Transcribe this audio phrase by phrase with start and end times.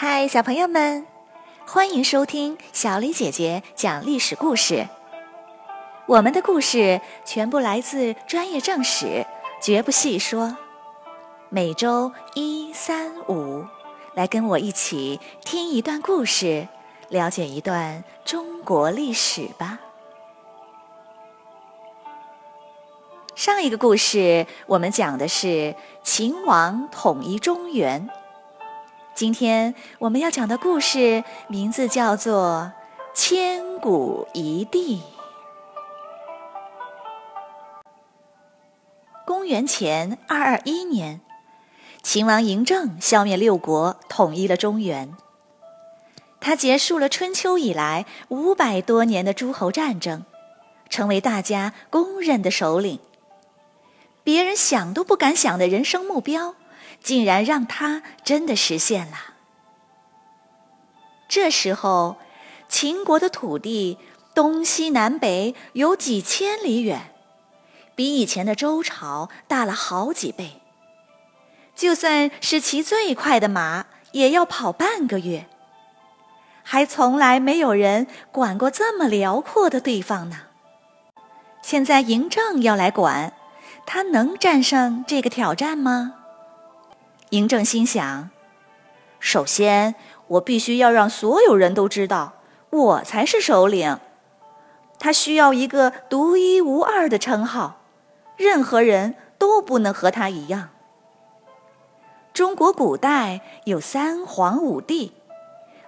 [0.00, 1.04] 嗨，小朋友们，
[1.66, 4.86] 欢迎收听小李姐姐讲历史故事。
[6.06, 9.26] 我们的故事全部来自专业正史，
[9.60, 10.56] 绝不细说。
[11.48, 13.64] 每周一、三、五，
[14.14, 16.68] 来跟我一起听一段故事，
[17.08, 19.80] 了解一段中国历史吧。
[23.34, 28.08] 上一个故事我们讲的是秦王统一中原。
[29.18, 32.70] 今天我们要讲的故事名字叫做
[33.20, 34.98] 《千古一帝》。
[39.26, 41.20] 公元前二二一年，
[42.00, 45.12] 秦王嬴政消灭六国，统一了中原。
[46.38, 50.24] 他结束了春秋以来五百多年的诸侯战争，
[50.88, 53.00] 成为大家公认的首领。
[54.22, 56.54] 别人想都不敢想的人生目标。
[57.00, 59.16] 竟然让他真的实现了。
[61.28, 62.16] 这时候，
[62.68, 63.98] 秦国的土地
[64.34, 67.12] 东西南北有几千里远，
[67.94, 70.60] 比以前的周朝大了好几倍。
[71.74, 75.46] 就算是骑最快的马，也要跑半个月。
[76.62, 80.36] 还从来没有人管过这么辽阔的地方呢。
[81.62, 83.32] 现在嬴政要来管，
[83.86, 86.17] 他能战胜这个挑战吗？
[87.30, 88.30] 嬴政心想：
[89.20, 89.94] 首先，
[90.28, 92.34] 我必须要让所有人都知道
[92.70, 93.98] 我才是首领。
[94.98, 97.82] 他需要一个独一无二的称号，
[98.36, 100.70] 任何人都不能和他一样。
[102.32, 105.12] 中国古代有三皇五帝，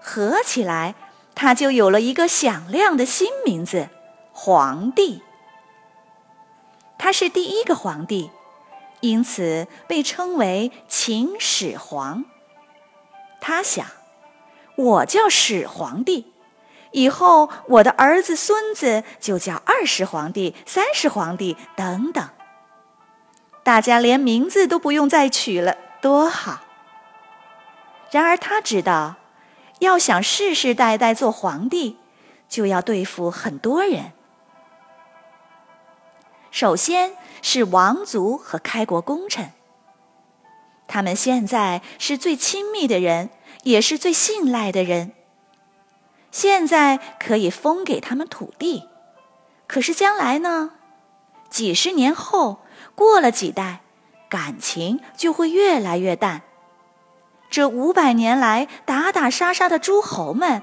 [0.00, 0.94] 合起来，
[1.34, 3.88] 他就有了一个响亮的新名字——
[4.32, 5.22] 皇帝。
[6.98, 8.30] 他是第一个皇帝。
[9.00, 12.24] 因此被称为秦始皇。
[13.40, 13.86] 他想，
[14.76, 16.32] 我叫始皇帝，
[16.92, 22.28] 以后我的儿子孙子就叫二世皇帝、三世皇帝等等。
[23.62, 26.60] 大家连名字都不用再取了，多好！
[28.10, 29.16] 然而他知道，
[29.78, 31.96] 要想世世代代做皇帝，
[32.48, 34.12] 就要对付很多人。
[36.50, 37.14] 首先。
[37.42, 39.52] 是王族和开国功臣，
[40.86, 43.30] 他们现在是最亲密的人，
[43.62, 45.12] 也是最信赖的人。
[46.30, 48.86] 现在可以封给他们土地，
[49.66, 50.72] 可是将来呢？
[51.48, 52.60] 几十年后，
[52.94, 53.80] 过了几代，
[54.28, 56.42] 感情就会越来越淡。
[57.48, 60.62] 这五百年来打打杀杀的诸侯们，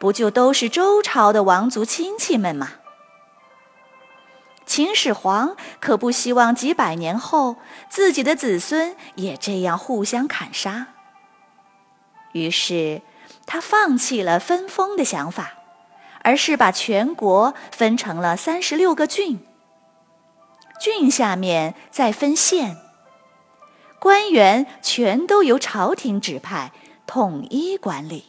[0.00, 2.72] 不就都是周朝的王族亲戚们吗？
[4.76, 7.56] 秦始皇可不希望几百年后
[7.88, 10.88] 自己的子孙也这样互相砍杀。
[12.32, 13.00] 于是，
[13.46, 15.54] 他放弃了分封的想法，
[16.20, 19.46] 而是把全国分成了三十六个郡。
[20.78, 22.76] 郡下面再分县，
[23.98, 26.72] 官员全都由朝廷指派，
[27.06, 28.26] 统一管理。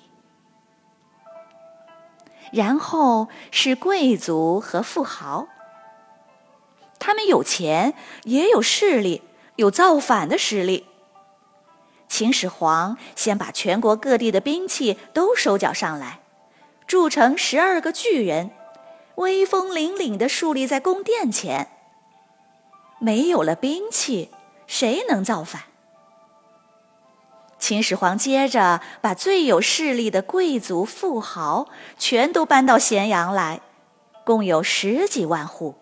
[2.53, 5.49] 然后是贵族和富豪。
[6.99, 7.93] 他们有钱，
[8.23, 9.21] 也有势力，
[9.55, 10.85] 有造反的实力。
[12.07, 16.21] 秦始皇先把全国各地的兵器都收缴上来，
[16.87, 18.51] 铸成十二个巨人，
[19.15, 21.69] 威风凛凛地竖立在宫殿前。
[22.99, 24.31] 没有了兵器，
[24.65, 25.63] 谁能造反？
[27.59, 33.61] 秦始皇接着把最有势力的贵族富豪全都搬到咸阳来，
[34.23, 35.75] 共有十几万户。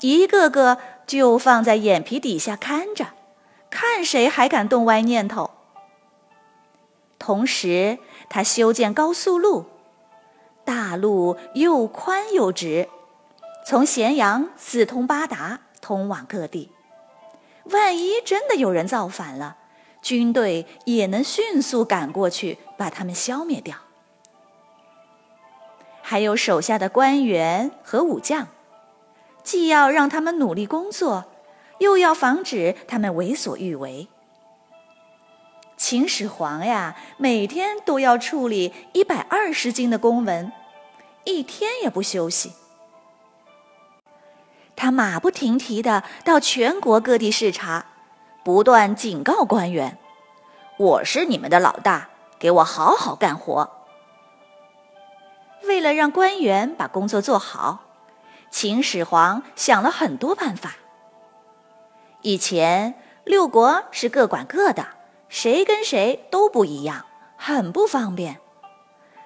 [0.00, 3.08] 一个个就放在眼皮底下看着，
[3.70, 5.50] 看谁还敢动歪念头。
[7.18, 7.98] 同时，
[8.28, 9.66] 他修建高速路，
[10.64, 12.88] 大路又宽又直，
[13.64, 16.72] 从咸阳四通八达，通往各地。
[17.70, 19.56] 万一真的有人造反了，
[20.02, 23.76] 军队也能迅速赶过去，把他们消灭掉。
[26.02, 28.46] 还有手下的官员和武将。
[29.56, 31.24] 既要让他们努力工作，
[31.78, 34.06] 又要防止他们为所欲为。
[35.78, 40.52] 秦始皇呀，每天都要处理一百二十斤的公文，
[41.24, 42.52] 一天也不休息。
[44.76, 47.86] 他马不停蹄的到全国各地视察，
[48.44, 49.96] 不断警告官员
[50.76, 53.70] ：“我是你们的老大，给我好好干活。”
[55.64, 57.85] 为了让官员把工作做好。
[58.50, 60.76] 秦始皇想了很多办法。
[62.22, 62.94] 以前
[63.24, 64.86] 六国是各管各的，
[65.28, 67.04] 谁跟谁都不一样，
[67.36, 68.38] 很不方便。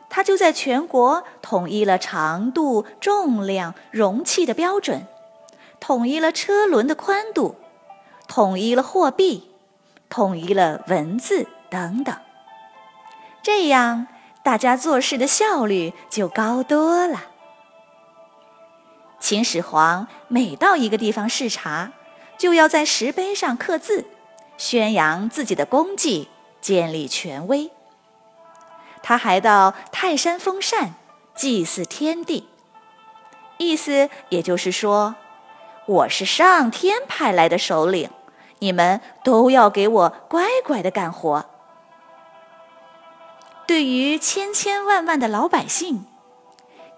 [0.08, 5.06] 他就在全国统一了长度、重量、容器的标准，
[5.78, 7.54] 统一了车轮的宽度，
[8.26, 9.50] 统一了货币，
[10.08, 12.14] 统一了文字等等。
[13.40, 14.08] 这样，
[14.42, 17.29] 大家做事的效率就高多了。
[19.20, 21.92] 秦始皇每到一个地方视察，
[22.38, 24.06] 就要在石碑上刻字，
[24.56, 26.28] 宣扬自己的功绩，
[26.60, 27.70] 建立权威。
[29.02, 30.94] 他还到泰山封禅，
[31.34, 32.48] 祭祀天地，
[33.58, 35.14] 意思也就是说，
[35.86, 38.10] 我是上天派来的首领，
[38.58, 41.44] 你们都要给我乖乖的干活。
[43.66, 46.04] 对于千千万万的老百姓，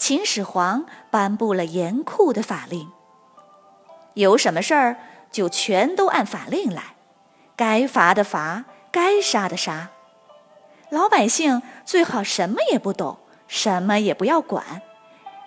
[0.05, 2.91] 秦始皇颁布了严酷的法令。
[4.15, 4.97] 有什么事儿
[5.31, 6.97] 就全都按法令来，
[7.55, 9.91] 该罚的罚，该杀的杀。
[10.91, 14.83] 老百姓最好什么也不懂，什么也不要管，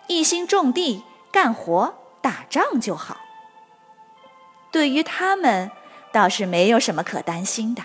[0.07, 1.03] 一心种地、
[1.33, 3.17] 干活、打仗就好。
[4.71, 5.69] 对于他们，
[6.13, 7.83] 倒是没有什么可担心的。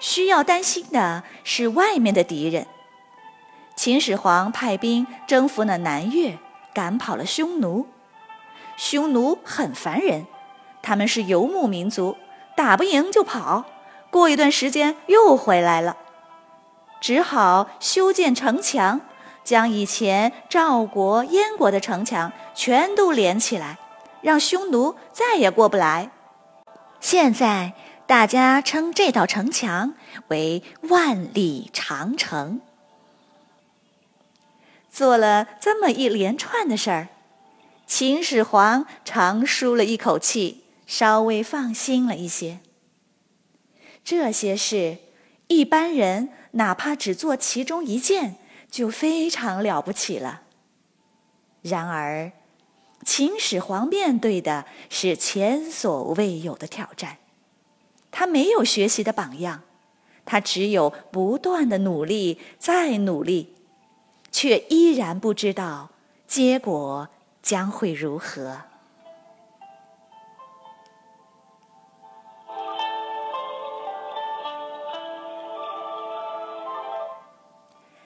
[0.00, 2.66] 需要担心的是外面的敌人。
[3.74, 6.38] 秦始皇派兵征服了南越，
[6.72, 7.86] 赶跑了匈奴。
[8.76, 10.26] 匈奴很烦人，
[10.82, 12.16] 他们是游牧民族，
[12.56, 13.64] 打不赢就跑，
[14.10, 15.96] 过一段时间又回来了。
[17.00, 19.00] 只好修建城墙，
[19.42, 23.78] 将以前赵国、燕国的城墙全都连起来，
[24.20, 26.10] 让匈奴再也过不来。
[27.00, 27.72] 现在。
[28.04, 29.94] 大家称这道城墙
[30.28, 32.60] 为万里长城。
[34.92, 37.08] 做了这么一连串的事儿，
[37.86, 42.60] 秦始皇长舒了一口气，稍微放心了一些。
[44.04, 44.98] 这些事，
[45.46, 48.36] 一般人哪怕只做其中一件，
[48.70, 50.42] 就非常了不起了。
[51.62, 52.30] 然而，
[53.02, 57.16] 秦始皇面对的是前所未有的挑战。
[58.10, 59.62] 他没有学习的榜样，
[60.26, 63.51] 他只有不断的努力，再努力，
[64.42, 65.90] 却依然不知道
[66.26, 67.08] 结果
[67.40, 68.62] 将会如何。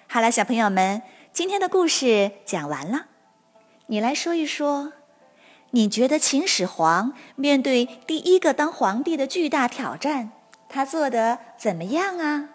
[0.06, 1.00] 好了，小朋友们，
[1.32, 3.06] 今天的故事讲完了，
[3.86, 4.92] 你来说一说。
[5.70, 10.32] 你觉得秦始皇面对第一个当皇帝的巨大挑战，
[10.68, 12.50] 他做的怎么样啊？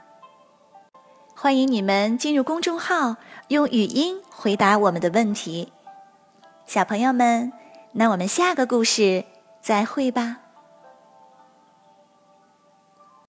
[1.41, 3.15] 欢迎你们进入公众号，
[3.47, 5.73] 用语音回答我们的问题。
[6.67, 7.51] 小朋友们，
[7.93, 9.25] 那我们下个故事
[9.59, 10.37] 再会吧。